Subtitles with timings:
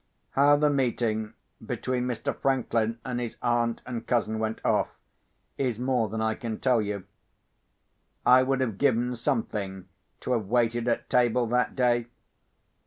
[0.31, 2.35] How the meeting between Mr.
[2.35, 4.87] Franklin and his aunt and cousin went off,
[5.59, 7.03] is more than I can tell you.
[8.25, 9.87] I would have given something
[10.21, 12.07] to have waited at table that day.